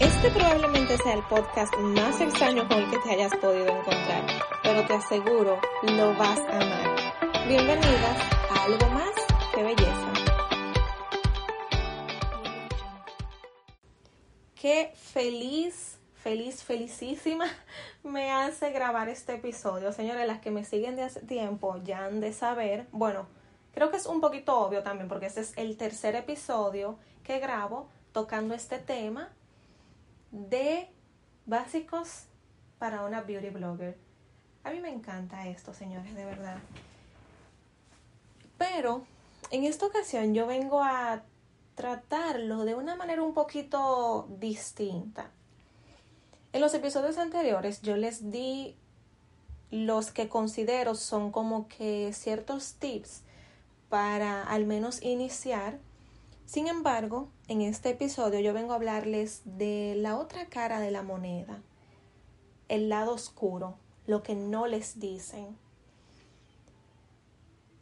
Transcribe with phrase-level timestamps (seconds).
[0.00, 4.24] Este probablemente sea el podcast más extraño con el que te hayas podido encontrar,
[4.62, 7.46] pero te aseguro, lo vas a amar.
[7.46, 8.18] Bienvenidas
[8.50, 9.10] a algo más
[9.54, 10.12] que belleza.
[14.54, 17.44] Qué feliz, feliz, felicísima
[18.02, 19.92] me hace grabar este episodio.
[19.92, 23.26] Señores, las que me siguen de hace tiempo ya han de saber, bueno,
[23.74, 27.90] creo que es un poquito obvio también porque este es el tercer episodio que grabo
[28.12, 29.28] tocando este tema
[30.30, 30.88] de
[31.46, 32.24] básicos
[32.78, 33.96] para una beauty blogger.
[34.64, 36.58] A mí me encanta esto, señores, de verdad.
[38.58, 39.04] Pero
[39.50, 41.22] en esta ocasión yo vengo a
[41.74, 45.30] tratarlo de una manera un poquito distinta.
[46.52, 48.76] En los episodios anteriores yo les di
[49.70, 53.22] los que considero son como que ciertos tips
[53.88, 55.78] para al menos iniciar
[56.50, 61.02] sin embargo, en este episodio yo vengo a hablarles de la otra cara de la
[61.02, 61.60] moneda,
[62.68, 63.76] el lado oscuro,
[64.06, 65.58] lo que no les dicen.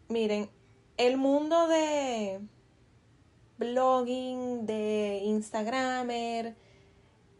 [0.08, 0.48] Miren,
[0.96, 2.40] el mundo de
[3.58, 6.56] blogging, de Instagramer,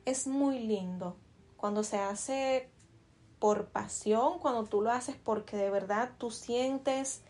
[0.05, 1.17] es muy lindo.
[1.57, 2.69] Cuando se hace
[3.39, 7.23] por pasión, cuando tú lo haces porque de verdad tú sientes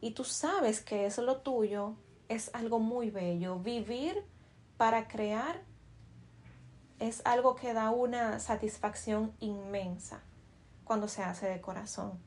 [0.00, 1.94] y tú sabes que es lo tuyo,
[2.28, 3.58] es algo muy bello.
[3.58, 4.24] Vivir
[4.76, 5.62] para crear
[6.98, 10.22] es algo que da una satisfacción inmensa
[10.84, 12.18] cuando se hace de corazón.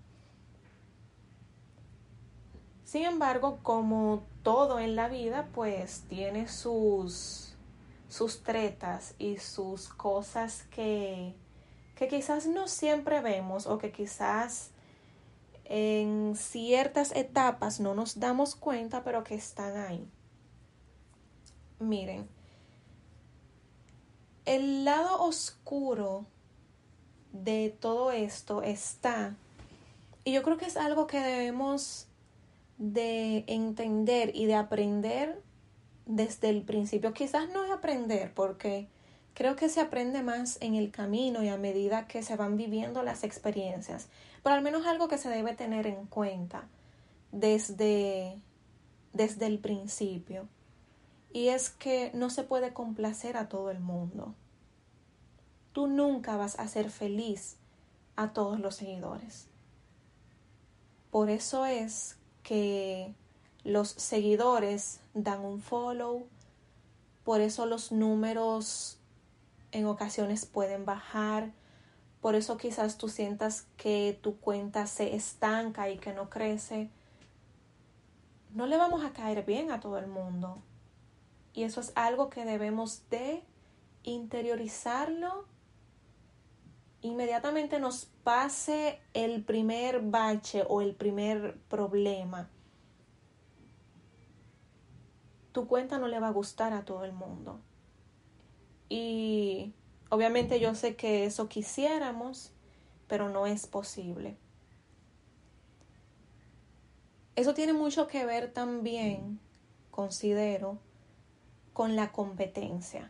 [2.83, 7.55] Sin embargo, como todo en la vida, pues tiene sus,
[8.07, 11.35] sus tretas y sus cosas que,
[11.95, 14.71] que quizás no siempre vemos o que quizás
[15.65, 20.09] en ciertas etapas no nos damos cuenta, pero que están ahí.
[21.77, 22.27] Miren,
[24.55, 26.25] el lado oscuro
[27.31, 29.35] de todo esto está,
[30.23, 32.07] y yo creo que es algo que debemos
[32.77, 35.41] de entender y de aprender
[36.05, 37.13] desde el principio.
[37.13, 38.87] Quizás no es aprender, porque
[39.33, 43.03] creo que se aprende más en el camino y a medida que se van viviendo
[43.03, 44.09] las experiencias
[44.43, 46.67] pero al menos algo que se debe tener en cuenta
[47.31, 48.39] desde,
[49.13, 50.47] desde el principio.
[51.31, 54.33] Y es que no se puede complacer a todo el mundo.
[55.73, 57.57] Tú nunca vas a ser feliz
[58.15, 59.47] a todos los seguidores.
[61.11, 63.13] Por eso es que
[63.63, 66.27] los seguidores dan un follow,
[67.23, 68.97] por eso los números
[69.71, 71.51] en ocasiones pueden bajar,
[72.21, 76.89] por eso quizás tú sientas que tu cuenta se estanca y que no crece.
[78.53, 80.61] No le vamos a caer bien a todo el mundo.
[81.53, 83.43] Y eso es algo que debemos de
[84.03, 85.45] interiorizarlo.
[87.01, 92.49] Inmediatamente nos pase el primer bache o el primer problema.
[95.51, 97.59] Tu cuenta no le va a gustar a todo el mundo.
[98.89, 99.73] Y
[100.09, 102.51] Obviamente yo sé que eso quisiéramos,
[103.07, 104.37] pero no es posible.
[107.35, 109.39] Eso tiene mucho que ver también,
[109.91, 110.79] considero,
[111.79, 113.09] con la competencia.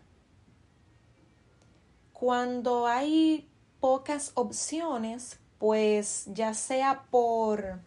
[2.14, 3.50] Cuando hay
[3.80, 7.80] pocas opciones, pues ya sea por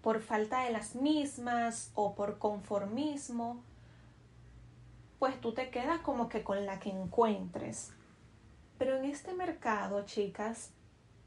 [0.00, 3.62] por falta de las mismas o por conformismo,
[5.20, 7.92] pues tú te quedas como que con la que encuentres.
[8.76, 10.72] Pero en este mercado, chicas,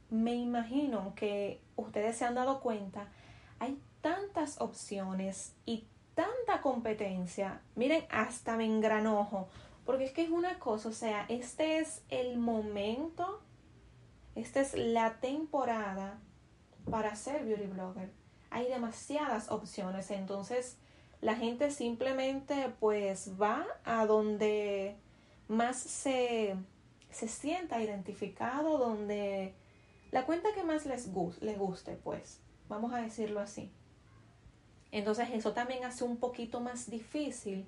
[0.10, 3.08] me imagino que ustedes se han dado cuenta,
[3.60, 7.62] hay tantas opciones y tanta competencia.
[7.76, 9.48] Miren, hasta me engranojo,
[9.86, 13.42] porque es que es una cosa, o sea, este es el momento,
[14.34, 16.20] esta es la temporada
[16.90, 18.12] para ser beauty blogger.
[18.50, 20.78] Hay demasiadas opciones, entonces
[21.22, 24.96] la gente simplemente pues va a donde
[25.48, 26.56] más se,
[27.12, 29.54] se sienta identificado, donde
[30.12, 31.10] la cuenta que más les,
[31.42, 32.40] les guste, pues,
[32.70, 33.72] vamos a decirlo así.
[34.96, 37.68] Entonces eso también hace un poquito más difícil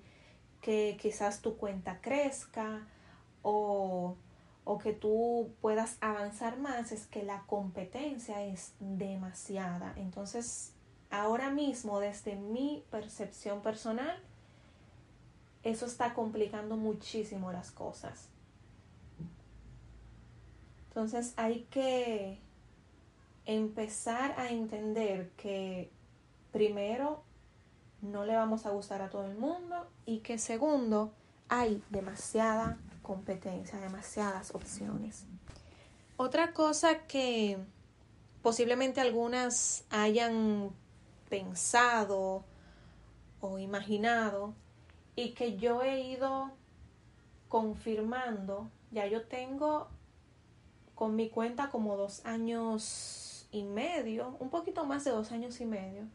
[0.61, 2.87] que quizás tu cuenta crezca
[3.41, 4.15] o,
[4.63, 9.93] o que tú puedas avanzar más, es que la competencia es demasiada.
[9.97, 10.71] Entonces
[11.11, 14.23] ahora mismo, desde mi percepción personal,
[15.63, 18.29] eso está complicando muchísimo las cosas.
[20.87, 22.39] Entonces hay que
[23.45, 25.91] empezar a entender que
[26.57, 27.21] primero
[28.01, 31.13] no le vamos a gustar a todo el mundo y que segundo
[31.49, 35.27] hay demasiada competencia, demasiadas opciones.
[36.17, 37.59] Otra cosa que
[38.41, 40.71] posiblemente algunas hayan
[41.29, 42.43] pensado
[43.39, 44.55] o imaginado
[45.15, 46.49] y que yo he ido
[47.49, 49.89] confirmando, ya yo tengo
[50.95, 55.65] con mi cuenta como dos años y medio, un poquito más de dos años y
[55.67, 56.07] medio.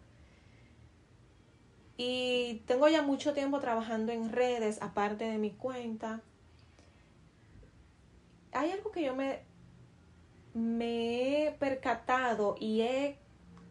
[1.96, 6.20] Y tengo ya mucho tiempo trabajando en redes, aparte de mi cuenta.
[8.52, 9.40] Hay algo que yo me,
[10.54, 13.18] me he percatado y he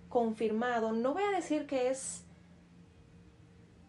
[0.09, 0.91] confirmado.
[0.91, 2.23] No voy a decir que es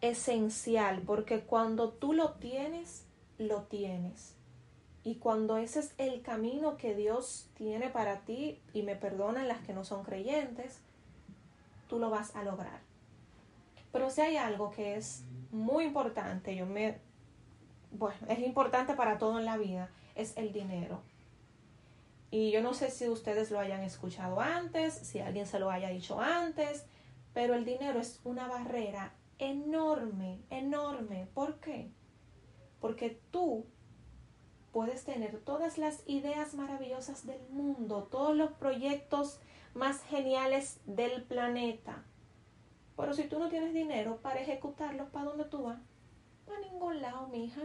[0.01, 3.05] esencial, porque cuando tú lo tienes,
[3.37, 4.35] lo tienes.
[5.03, 9.61] Y cuando ese es el camino que Dios tiene para ti, y me perdonan las
[9.65, 10.79] que no son creyentes,
[11.87, 12.92] tú lo vas a lograr.
[13.93, 16.99] Pero si hay algo que es muy importante, yo me,
[17.91, 20.99] bueno, es importante para todo en la vida, es el dinero.
[22.31, 25.89] Y yo no sé si ustedes lo hayan escuchado antes, si alguien se lo haya
[25.89, 26.87] dicho antes,
[27.33, 31.27] pero el dinero es una barrera enorme, enorme.
[31.35, 31.91] ¿Por qué?
[32.81, 33.67] Porque tú
[34.71, 39.39] puedes tener todas las ideas maravillosas del mundo, todos los proyectos
[39.75, 42.03] más geniales del planeta.
[42.95, 45.79] Pero si tú no tienes dinero para ejecutarlos, ¿para dónde tú vas?
[46.47, 47.61] A ningún lado, mija.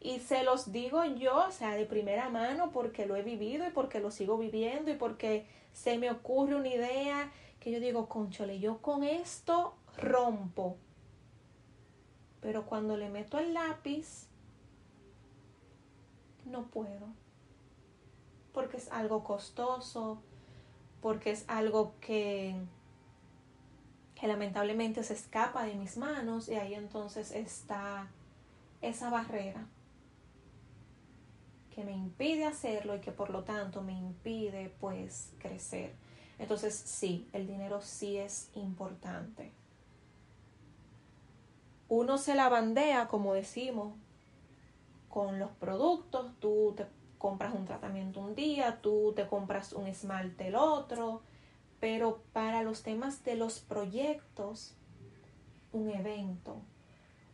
[0.00, 3.70] Y se los digo yo, o sea, de primera mano, porque lo he vivido y
[3.70, 8.58] porque lo sigo viviendo y porque se me ocurre una idea que yo digo, conchole,
[8.58, 10.76] yo con esto rompo.
[12.40, 14.26] Pero cuando le meto el lápiz,
[16.44, 17.06] no puedo.
[18.52, 20.20] Porque es algo costoso,
[21.00, 22.56] porque es algo que,
[24.22, 28.06] que lamentablemente se escapa de mis manos y ahí entonces está
[28.80, 29.66] esa barrera
[31.74, 35.96] que me impide hacerlo y que por lo tanto me impide pues crecer.
[36.38, 39.50] Entonces sí, el dinero sí es importante.
[41.88, 43.92] Uno se la bandea, como decimos,
[45.08, 46.86] con los productos, tú te
[47.18, 51.22] compras un tratamiento un día, tú te compras un esmalte el otro,
[51.82, 54.76] pero para los temas de los proyectos,
[55.72, 56.62] un evento,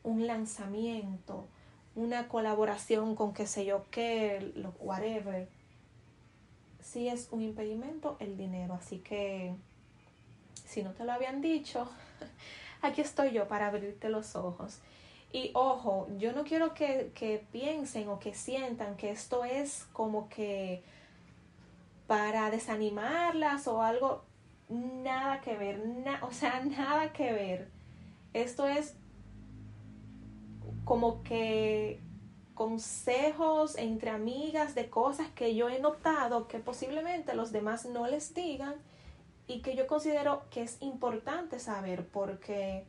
[0.03, 1.47] un lanzamiento,
[1.95, 5.51] una colaboración con qué sé yo qué, lo, whatever,
[6.81, 8.73] si es un impedimento el dinero.
[8.73, 9.55] Así que,
[10.65, 11.87] si no te lo habían dicho,
[12.81, 14.79] aquí estoy yo para abrirte los ojos.
[15.31, 20.83] Y ojo, yo no quiero que, piensen o que sientan que esto es como que
[22.07, 24.25] para desanimarlas o algo,
[24.69, 25.83] nada que ver,
[26.23, 27.71] o sea, nada que ver.
[28.33, 28.95] Esto es
[30.85, 32.01] como que
[32.55, 38.35] consejos entre amigas de cosas que yo he notado que posiblemente los demás no les
[38.35, 38.75] digan
[39.47, 42.85] y que yo considero que es importante saber porque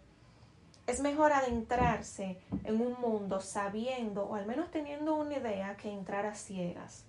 [0.88, 6.26] es mejor adentrarse en un mundo sabiendo o al menos teniendo una idea que entrar
[6.26, 7.06] a ciegas.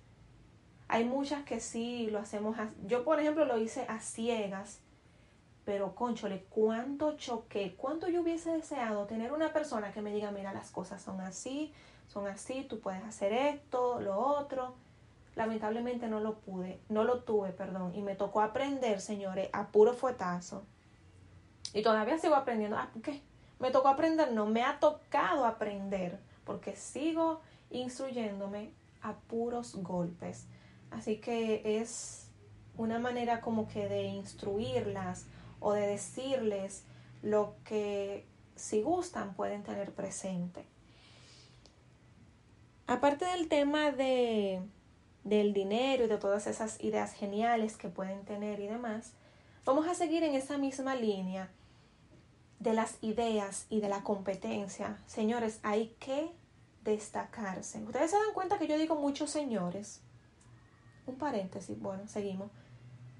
[0.91, 2.57] Hay muchas que sí lo hacemos.
[2.85, 4.81] yo, por ejemplo, lo hice a ciegas,
[5.63, 10.51] pero conchole, cuánto choqué, cuánto yo hubiese deseado tener una persona que me diga, mira,
[10.51, 11.73] las cosas son así,
[12.09, 14.75] son así, tú puedes hacer esto, lo otro.
[15.37, 19.93] Lamentablemente no lo pude, no lo tuve, perdón, y me tocó aprender, señores, a puro
[19.93, 20.63] fuetazo.
[21.73, 22.75] Y todavía sigo aprendiendo.
[22.75, 23.21] Ah, ¿qué?
[23.59, 27.39] Me tocó aprender, no, me ha tocado aprender, porque sigo
[27.69, 30.47] instruyéndome a puros golpes.
[30.91, 32.27] Así que es
[32.77, 35.25] una manera como que de instruirlas
[35.59, 36.83] o de decirles
[37.21, 40.65] lo que si gustan pueden tener presente.
[42.87, 44.61] Aparte del tema de,
[45.23, 49.13] del dinero y de todas esas ideas geniales que pueden tener y demás,
[49.65, 51.49] vamos a seguir en esa misma línea
[52.59, 56.31] de las ideas y de la competencia, señores, hay que
[56.83, 57.83] destacarse.
[57.83, 60.01] Ustedes se dan cuenta que yo digo muchos señores.
[61.05, 62.49] Un paréntesis, bueno, seguimos.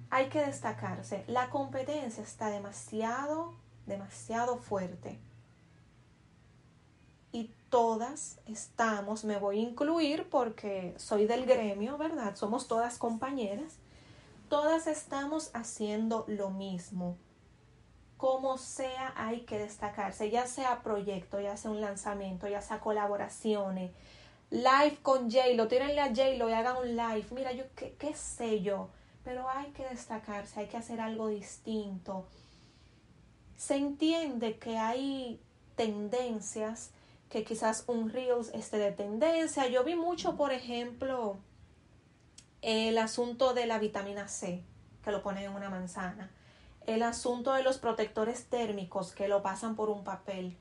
[0.09, 1.23] Hay que destacarse.
[1.27, 3.53] La competencia está demasiado,
[3.85, 5.19] demasiado fuerte.
[7.31, 12.35] Y todas estamos, me voy a incluir porque soy del gremio, ¿verdad?
[12.35, 13.77] Somos todas compañeras.
[14.50, 17.15] Todas estamos haciendo lo mismo
[18.21, 23.89] como sea hay que destacarse, ya sea proyecto, ya sea un lanzamiento, ya sea colaboraciones,
[24.51, 28.62] live con J-Lo, tírenle a J-Lo y hagan un live, mira, yo qué, qué sé
[28.62, 28.89] yo,
[29.24, 32.25] pero hay que destacarse, hay que hacer algo distinto.
[33.58, 35.39] Se entiende que hay
[35.75, 36.91] tendencias
[37.29, 39.67] que quizás un Reels esté de tendencia.
[39.67, 41.38] Yo vi mucho, por ejemplo,
[42.62, 44.62] el asunto de la vitamina C,
[45.03, 46.29] que lo ponen en una manzana.
[46.86, 50.58] El asunto de los protectores térmicos, que lo pasan por un papel.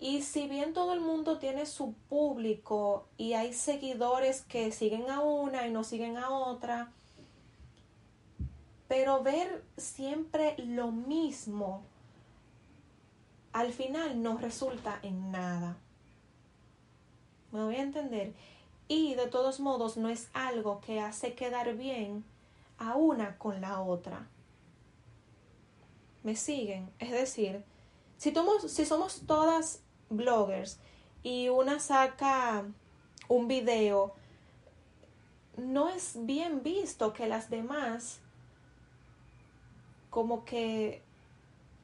[0.00, 5.20] Y si bien todo el mundo tiene su público y hay seguidores que siguen a
[5.20, 6.92] una y no siguen a otra,
[8.86, 11.82] pero ver siempre lo mismo
[13.52, 15.76] al final no resulta en nada.
[17.50, 18.34] Me voy a entender.
[18.86, 22.24] Y de todos modos no es algo que hace quedar bien
[22.78, 24.28] a una con la otra.
[26.22, 26.90] ¿Me siguen?
[26.98, 27.64] Es decir,
[28.16, 28.32] si,
[28.68, 30.78] si somos todas bloggers
[31.22, 32.64] y una saca
[33.28, 34.14] un video,
[35.56, 38.20] no es bien visto que las demás
[40.10, 41.02] como que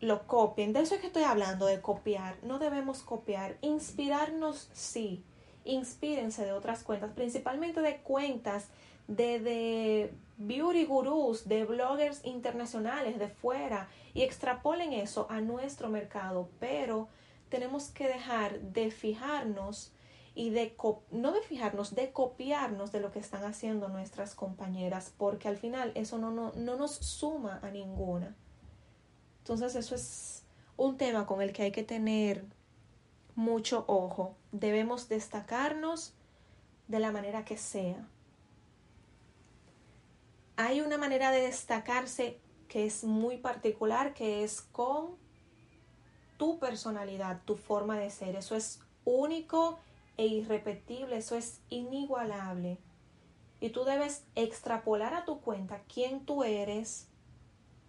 [0.01, 0.73] lo copien.
[0.73, 2.37] De eso es que estoy hablando, de copiar.
[2.43, 3.57] No debemos copiar.
[3.61, 5.23] Inspirarnos, sí.
[5.65, 8.69] Inspírense de otras cuentas, principalmente de cuentas
[9.09, 16.49] de, de beauty gurús, de bloggers internacionales de fuera y extrapolen eso a nuestro mercado.
[16.61, 17.09] Pero
[17.55, 19.93] tenemos que dejar de fijarnos
[20.35, 20.77] y de
[21.13, 25.93] no de fijarnos, de copiarnos de lo que están haciendo nuestras compañeras, porque al final
[25.95, 28.35] eso no, no, no nos suma a ninguna.
[29.39, 30.43] Entonces eso es
[30.77, 32.45] un tema con el que hay que tener
[33.37, 34.35] mucho ojo.
[34.51, 36.13] Debemos destacarnos
[36.89, 38.05] de la manera que sea.
[40.57, 45.23] Hay una manera de destacarse que es muy particular, que es con
[46.45, 48.37] tu personalidad, tu forma de ser.
[48.37, 49.79] Eso es único
[50.19, 52.77] e irrepetible, eso es inigualable.
[53.61, 57.09] Y tú debes extrapolar a tu cuenta quién tú eres,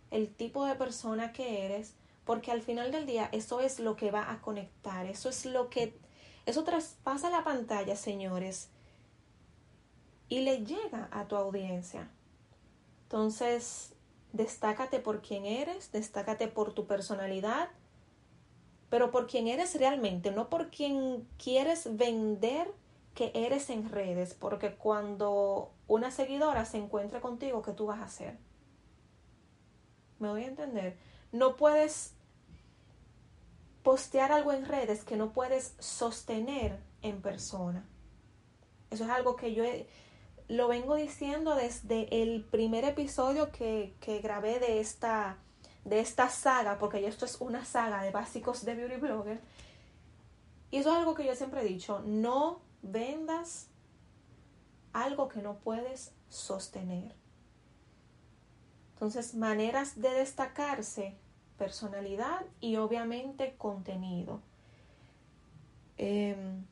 [0.09, 4.09] el tipo de persona que eres, porque al final del día eso es lo que
[4.09, 5.99] va a conectar, eso es lo que,
[6.45, 8.69] eso traspasa la pantalla, señores,
[10.29, 12.09] y le llega a tu audiencia.
[13.03, 13.95] Entonces,
[14.31, 17.67] destácate por quién eres, destácate por tu personalidad,
[18.95, 22.73] pero por quién eres realmente, no por quién quieres vender
[23.13, 28.05] que eres en redes, porque cuando una seguidora se encuentre contigo, ¿qué tú vas a
[28.05, 28.37] hacer?
[30.19, 30.95] Me voy a entender.
[31.33, 32.13] No puedes
[33.83, 37.85] postear algo en redes que no puedes sostener en persona.
[38.91, 39.65] Eso es algo que yo
[40.47, 45.37] lo vengo diciendo desde el primer episodio que, que grabé de esta,
[45.85, 49.39] de esta saga, porque esto es una saga de básicos de Beauty Blogger.
[50.71, 53.67] Y eso es algo que yo siempre he dicho, no vendas
[54.93, 57.13] algo que no puedes sostener.
[58.93, 61.15] Entonces, maneras de destacarse,
[61.57, 64.41] personalidad y obviamente contenido.
[65.97, 66.65] Em,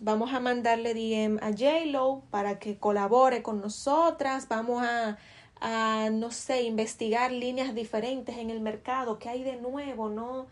[0.00, 4.48] vamos a mandarle DM a JLo para que colabore con nosotras.
[4.48, 5.18] Vamos a,
[5.60, 9.18] a, no sé, investigar líneas diferentes en el mercado.
[9.18, 10.08] ¿Qué hay de nuevo?
[10.08, 10.46] No.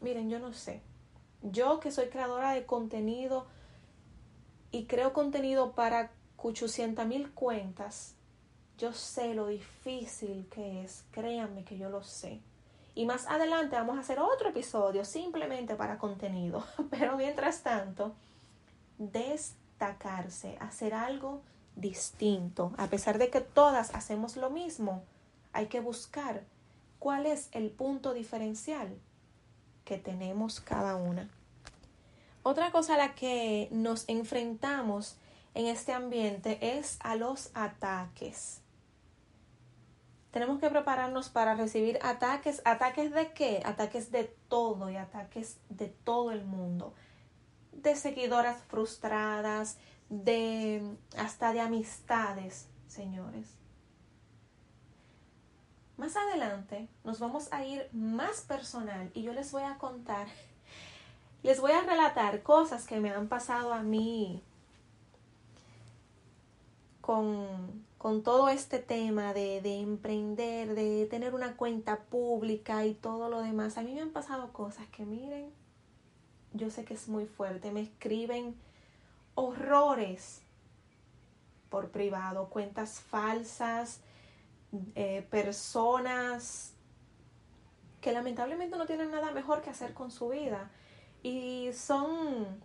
[0.00, 0.80] Miren, yo no sé.
[1.42, 3.46] Yo que soy creadora de contenido
[4.70, 8.14] y creo contenido para 800 mil cuentas,
[8.76, 12.40] yo sé lo difícil que es, créanme que yo lo sé.
[12.94, 16.64] Y más adelante vamos a hacer otro episodio simplemente para contenido.
[16.90, 18.14] Pero mientras tanto,
[18.98, 21.40] destacarse, hacer algo
[21.80, 22.72] distinto.
[22.76, 25.02] A pesar de que todas hacemos lo mismo,
[25.52, 26.42] hay que buscar
[26.98, 28.96] cuál es el punto diferencial
[29.84, 31.28] que tenemos cada una.
[32.42, 35.16] Otra cosa a la que nos enfrentamos
[35.54, 38.60] en este ambiente es a los ataques
[40.30, 42.60] tenemos que prepararnos para recibir ataques.
[42.64, 43.62] ¿Ataques de qué?
[43.64, 46.94] Ataques de todo y ataques de todo el mundo.
[47.72, 49.78] De seguidoras frustradas,
[50.08, 53.46] de hasta de amistades, señores.
[55.96, 60.28] Más adelante nos vamos a ir más personal y yo les voy a contar,
[61.42, 64.42] les voy a relatar cosas que me han pasado a mí
[67.00, 73.28] con, con todo este tema de, de, emprender, de tener una cuenta pública y todo
[73.28, 75.50] lo demás, a mí me han pasado cosas que miren,
[76.52, 78.54] yo sé que es muy fuerte, me escriben
[79.38, 80.42] horrores
[81.70, 84.00] por privado, cuentas falsas,
[84.96, 86.74] eh, personas
[88.00, 90.70] que lamentablemente no tienen nada mejor que hacer con su vida
[91.22, 92.60] y son,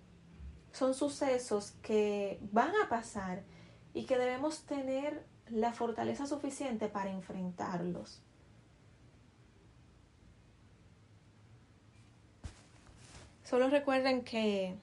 [0.72, 3.44] son sucesos que van a pasar
[3.94, 8.24] y que debemos tener la fortaleza suficiente para enfrentarlos.
[13.44, 14.76] Solo recuerden que,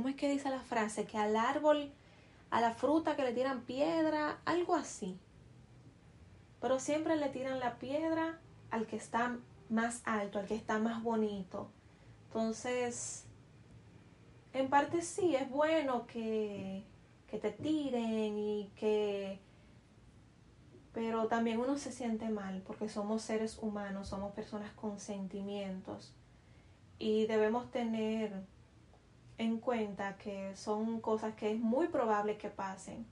[0.00, 1.04] ¿cómo es que dice la frase?
[1.04, 1.92] Que al árbol,
[2.48, 5.18] a la fruta que le tiran piedra, algo así.
[6.58, 8.40] Pero siempre le tiran la piedra
[8.70, 9.36] al que está
[9.68, 11.70] más alto, al que está más bonito.
[12.28, 13.26] Entonces,
[14.54, 16.82] en parte sí, es bueno que,
[17.30, 19.38] que te tiren y que...
[20.94, 26.14] Pero también uno se siente mal porque somos seres humanos, somos personas con sentimientos
[26.98, 28.32] y debemos tener
[29.40, 33.06] en cuenta que son cosas que es muy probable que pasen,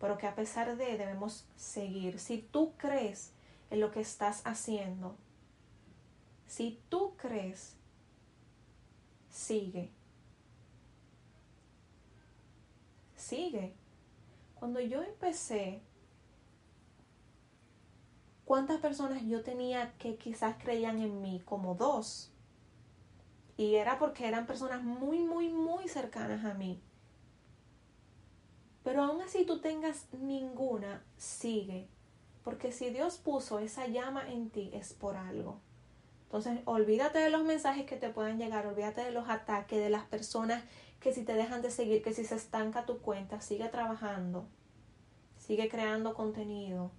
[0.00, 2.18] pero que a pesar de debemos seguir.
[2.18, 3.32] Si tú crees
[3.70, 5.14] en lo que estás haciendo,
[6.48, 7.76] si tú crees,
[9.30, 9.92] sigue.
[13.14, 13.72] Sigue.
[14.58, 15.82] Cuando yo empecé,
[18.44, 21.40] ¿cuántas personas yo tenía que quizás creían en mí?
[21.44, 22.32] Como dos.
[23.60, 26.80] Y era porque eran personas muy, muy, muy cercanas a mí.
[28.82, 31.86] Pero aún así tú tengas ninguna, sigue.
[32.42, 35.60] Porque si Dios puso esa llama en ti es por algo.
[36.22, 40.04] Entonces, olvídate de los mensajes que te puedan llegar, olvídate de los ataques, de las
[40.04, 40.64] personas
[40.98, 44.46] que si te dejan de seguir, que si se estanca tu cuenta, sigue trabajando,
[45.36, 46.92] sigue creando contenido.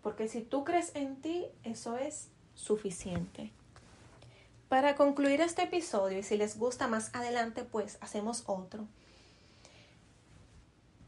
[0.00, 3.52] Porque si tú crees en ti, eso es suficiente.
[4.68, 8.86] Para concluir este episodio, y si les gusta más adelante, pues hacemos otro.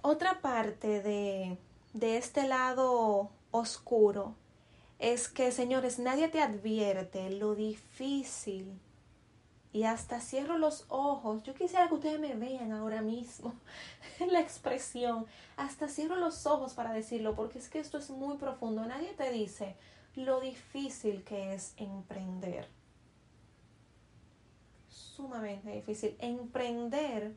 [0.01, 1.59] Otra parte de,
[1.93, 4.37] de este lado oscuro
[5.01, 8.79] es que, señores, nadie te advierte lo difícil.
[9.73, 11.43] Y hasta cierro los ojos.
[11.43, 13.55] Yo quisiera que ustedes me vean ahora mismo
[14.31, 15.27] la expresión.
[15.57, 18.85] Hasta cierro los ojos para decirlo, porque es que esto es muy profundo.
[18.85, 19.77] Nadie te dice
[20.15, 22.78] lo difícil que es emprender.
[25.19, 26.17] Sumamente difícil.
[26.21, 27.37] Emprender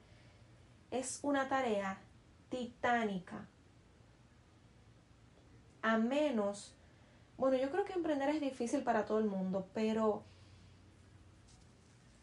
[0.91, 1.99] es una tarea
[2.49, 3.49] titánica.
[5.81, 6.75] A menos
[7.41, 10.21] bueno, yo creo que emprender es difícil para todo el mundo, pero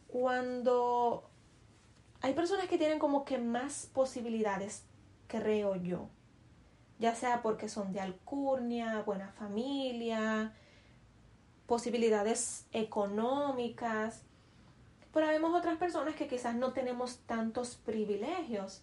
[0.07, 1.29] cuando
[2.21, 4.85] hay personas que tienen como que más posibilidades,
[5.27, 6.09] creo yo,
[7.01, 10.55] ya sea porque son de alcurnia, buena familia,
[11.67, 14.23] posibilidades económicas,
[15.19, 18.83] pero vemos otras personas que quizás no tenemos tantos privilegios,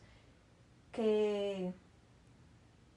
[0.92, 1.72] que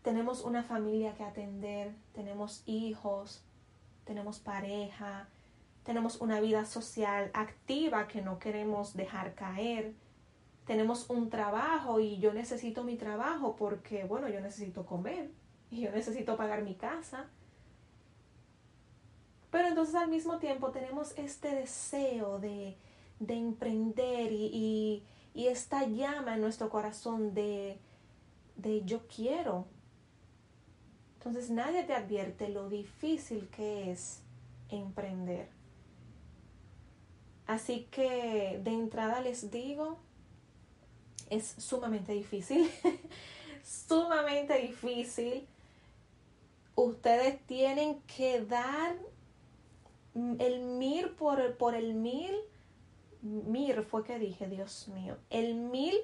[0.02, 3.44] tenemos una familia que atender, tenemos hijos,
[4.04, 5.28] tenemos pareja,
[5.84, 9.94] tenemos una vida social activa que no queremos dejar caer,
[10.66, 15.30] tenemos un trabajo y yo necesito mi trabajo porque, bueno, yo necesito comer
[15.70, 17.26] y yo necesito pagar mi casa.
[19.52, 22.76] Pero entonces al mismo tiempo tenemos este deseo de,
[23.20, 25.02] de emprender y,
[25.34, 27.78] y, esta llama en nuestro corazón de,
[28.56, 29.66] de yo quiero,
[31.18, 34.22] entonces nadie te advierte lo difícil que es
[34.70, 35.48] emprender.
[37.46, 39.98] Así que de entrada les digo,
[41.30, 42.70] es sumamente difícil,
[43.64, 45.46] sumamente difícil.
[46.74, 48.96] Ustedes tienen que dar
[50.14, 52.34] el mil por, por el mil.
[53.22, 55.94] Mir fue que dije, Dios mío, el mil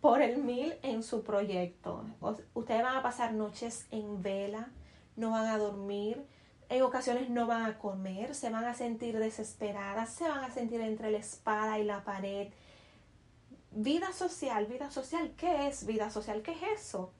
[0.00, 2.04] por el mil en su proyecto.
[2.52, 4.70] Ustedes van a pasar noches en vela,
[5.16, 6.26] no van a dormir,
[6.68, 10.80] en ocasiones no van a comer, se van a sentir desesperadas, se van a sentir
[10.80, 12.52] entre la espada y la pared.
[13.70, 16.42] Vida social, vida social, ¿qué es vida social?
[16.42, 17.12] ¿Qué es eso?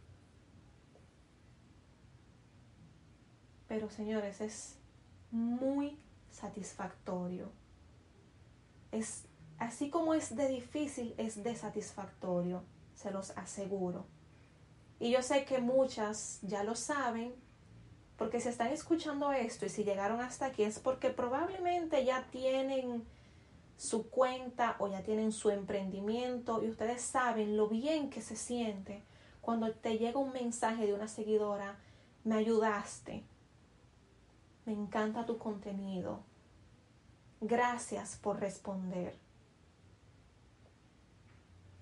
[3.66, 4.78] Pero señores, es
[5.30, 5.98] muy
[6.30, 7.50] satisfactorio.
[8.92, 9.24] Es
[9.58, 12.62] así como es de difícil, es de satisfactorio
[12.94, 14.06] se los aseguro.
[14.98, 17.34] Y yo sé que muchas ya lo saben,
[18.16, 23.04] porque si están escuchando esto y si llegaron hasta aquí es porque probablemente ya tienen
[23.76, 29.02] su cuenta o ya tienen su emprendimiento y ustedes saben lo bien que se siente
[29.40, 31.76] cuando te llega un mensaje de una seguidora,
[32.22, 33.24] me ayudaste,
[34.64, 36.20] me encanta tu contenido,
[37.40, 39.23] gracias por responder.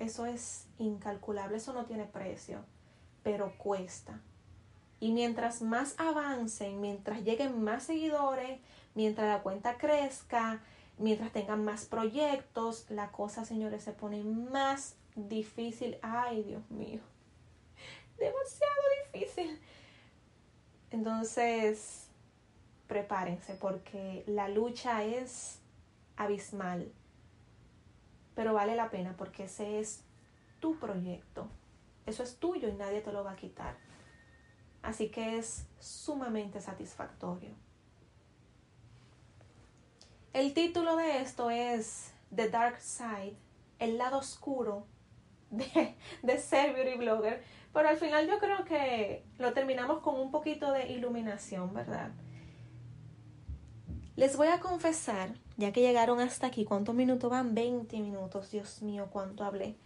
[0.02, 2.58] Eso es incalculable, eso no tiene precio,
[3.22, 4.20] pero cuesta.
[4.98, 8.58] Y mientras más avancen, mientras lleguen más seguidores,
[8.96, 10.60] mientras la cuenta crezca,
[10.98, 15.98] mientras tengan más proyectos, la cosa, señores, se pone más difícil.
[16.02, 17.00] Ay, Dios mío.
[18.18, 19.60] Demasiado difícil.
[20.90, 22.08] Entonces,
[22.88, 25.60] prepárense porque la lucha es
[26.16, 26.90] abismal.
[28.42, 30.02] Pero vale la pena porque ese es
[30.58, 31.46] tu proyecto.
[32.06, 33.76] Eso es tuyo y nadie te lo va a quitar.
[34.82, 37.50] Así que es sumamente satisfactorio.
[40.32, 43.36] El título de esto es The Dark Side,
[43.78, 44.88] el lado oscuro
[45.50, 47.44] de, de ser beauty blogger.
[47.72, 52.10] Pero al final yo creo que lo terminamos con un poquito de iluminación, ¿verdad?
[54.16, 57.54] Les voy a confesar, ya que llegaron hasta aquí, ¿cuántos minutos van?
[57.54, 59.76] 20 minutos, Dios mío, cuánto hablé.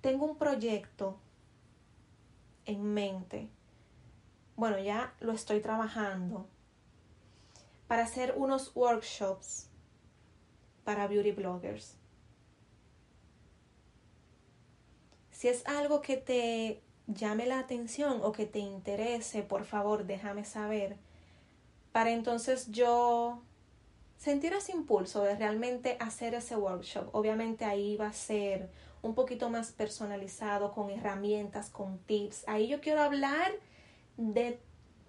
[0.00, 1.18] Tengo un proyecto
[2.64, 3.48] en mente.
[4.56, 6.46] Bueno, ya lo estoy trabajando
[7.86, 9.68] para hacer unos workshops
[10.84, 11.96] para beauty bloggers.
[15.30, 20.44] Si es algo que te llame la atención o que te interese, por favor, déjame
[20.44, 20.96] saber
[21.92, 23.42] para entonces yo
[24.16, 27.08] sentir ese impulso de realmente hacer ese workshop.
[27.12, 28.70] Obviamente ahí va a ser
[29.02, 32.44] un poquito más personalizado, con herramientas, con tips.
[32.48, 33.52] Ahí yo quiero hablar
[34.16, 34.60] de...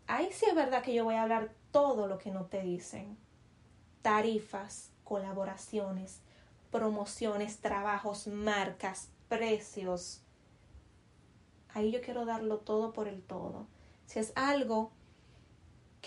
[0.05, 3.17] Ahí sí es verdad que yo voy a hablar todo lo que no te dicen.
[4.01, 6.21] Tarifas, colaboraciones,
[6.71, 10.21] promociones, trabajos, marcas, precios.
[11.73, 13.67] Ahí yo quiero darlo todo por el todo.
[14.05, 14.91] Si es algo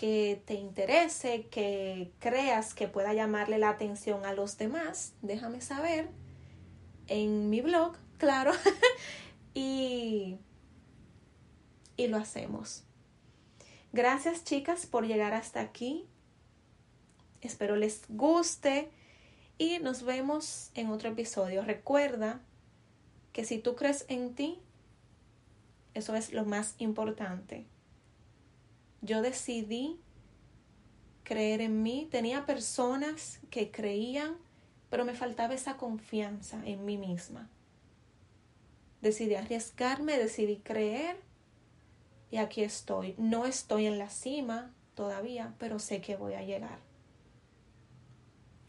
[0.01, 6.09] que te interese, que creas que pueda llamarle la atención a los demás, déjame saber
[7.05, 8.51] en mi blog, claro,
[9.53, 10.39] y,
[11.97, 12.81] y lo hacemos.
[13.93, 16.07] Gracias chicas por llegar hasta aquí.
[17.41, 18.89] Espero les guste
[19.59, 21.63] y nos vemos en otro episodio.
[21.63, 22.41] Recuerda
[23.33, 24.59] que si tú crees en ti,
[25.93, 27.67] eso es lo más importante
[29.01, 29.99] yo decidí
[31.23, 32.07] creer en mí.
[32.11, 34.37] Tenía personas que creían,
[34.89, 37.49] pero me faltaba esa confianza en mí misma.
[39.01, 41.17] Decidí arriesgarme, decidí creer
[42.29, 43.15] y aquí estoy.
[43.17, 46.79] No estoy en la cima todavía, pero sé que voy a llegar.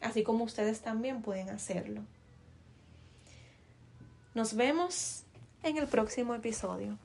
[0.01, 2.03] Así como ustedes también pueden hacerlo.
[4.35, 5.25] Nos vemos
[5.63, 6.99] en el próximo episodio.